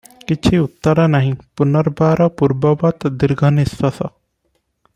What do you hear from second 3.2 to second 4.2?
ଦୀର୍ଘ ନିଶ୍ୱାସ।